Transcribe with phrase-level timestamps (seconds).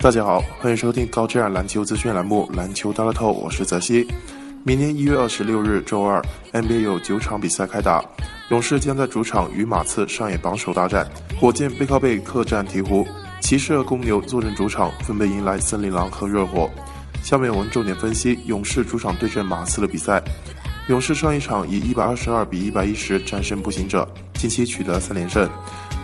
[0.00, 4.06] 大家好，欢迎收听高质量篮球资讯栏目《篮球大乐透》，我是泽西。
[4.62, 8.04] 明年一月二十六日周二，NBA 有九场比赛开打，
[8.50, 11.04] 勇士将在主场与马刺上演榜首大战，
[11.40, 13.04] 火箭背靠背客战鹈鹕，
[13.40, 16.70] 骑士和公牛坐镇主场，分别迎来森林狼和热火。
[17.20, 20.22] 下面我们重点分析勇士主场对阵马刺的比赛。
[20.86, 25.50] 勇士上一场以一百二十二比一百一十战胜步行者，近期取得三连胜，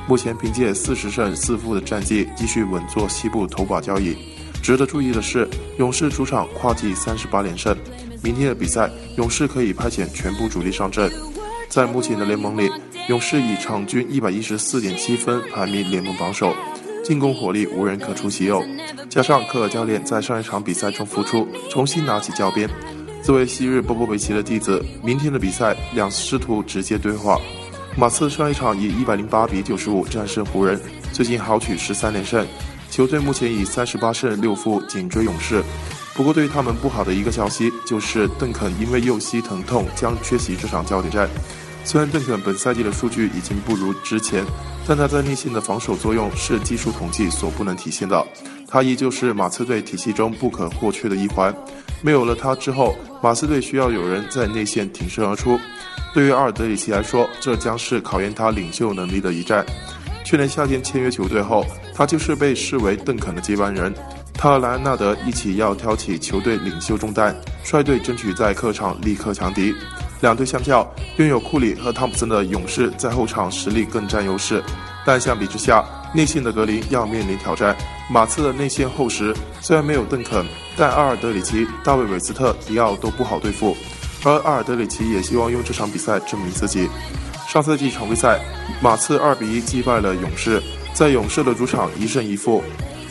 [0.07, 4.17] 目前凭借四十胜四负的战绩继续稳坐西部头把交椅。
[4.63, 7.77] 值得注意的是，勇士主场跨季三十八连胜，
[8.23, 11.11] 明天的比赛勇士可以派遣全部主力上阵。
[11.69, 12.71] 在目前的联盟里，
[13.09, 16.55] 勇士以场均一百一十四点七分排名联盟榜首，
[17.03, 18.63] 进攻火力无人可出其右。
[19.11, 22.69] 加上科尔教练在上一场比赛中复出，重新拿起教鞭。
[23.23, 27.39] 作为昔日波波维奇的弟子，明天的比赛两师徒直接对话。
[27.97, 30.81] 马刺上一场以一百零八比九十五战胜湖人，
[31.13, 32.45] 最近豪取十三连胜，
[32.91, 35.63] 球队目前以三十八胜六负紧追勇士。
[36.13, 41.29] 不过对于他们不好的一个消息就是邓肯因为右膝疼痛将缺席这场焦点战。
[41.85, 44.45] 虽然邓肯本赛季的数据已经不如之前，
[44.89, 48.27] 但他在内线的防守作用是技术统计所不能体现的。
[48.67, 51.55] 他依旧是马刺队体系中不可或缺的一环。
[52.03, 55.57] 没有了他之后，马刺队需要有人在内线挺身而出。
[56.15, 59.67] 对于阿尔德里奇来说，这将是考验他领袖能力的一战。
[60.25, 63.93] 去年夏天签约球队后，他就是被视为邓肯的接班人。
[64.33, 69.75] 他和莱恩纳德一起要挑起球队领袖重担，率队争取在客场力克强敌。
[70.21, 74.63] 两队相较，拥有库里和汤普森的勇士在后场实力更占优势，
[75.05, 77.77] 但相比之下，内线的格林要面临挑战。
[78.09, 80.47] 马刺的内线厚实，虽然没有邓肯。
[80.77, 83.77] 但阿尔德里奇、大卫·韦斯特、迪奥都不好对付，
[84.25, 86.89] 而阿尔德里奇也希望用这场比赛证明自己。
[87.47, 88.41] 上赛季常规赛，
[88.81, 90.61] 马刺二比一击败了勇士，
[90.93, 92.63] 在勇士的主场一胜一负。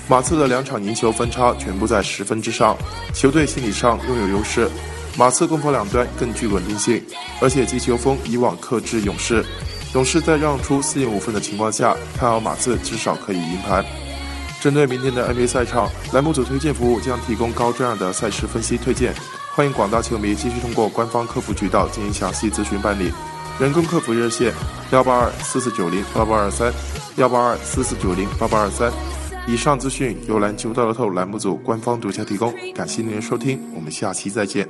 [0.10, 2.76] 马刺的两场赢球分差全部在十分之上，
[3.14, 4.70] 球队心理上拥有优势。
[5.16, 7.02] 马刺攻防两端更具稳定性，
[7.40, 9.46] 而且击球风以往克制勇士。
[9.94, 13.86] 勇士在让出四点五分的情况下，看好马刺至少可以赢盘。
[14.60, 19.14] 针对明天的 NBA 赛场，栏目组推荐服务将提供高质量的赛事分析推荐，
[19.56, 23.14] 欢迎广大球迷继续通过官方客服渠道进行详细咨询办理。
[23.60, 24.52] 人工客服热线：
[24.92, 26.74] 幺八二四四九零八八二三，
[27.18, 28.92] 幺八二四四九零八八二三。
[29.46, 34.68] 以上资讯由篮球大乐透栏目组官方独家提供，感谢您的收听，我们下期再见。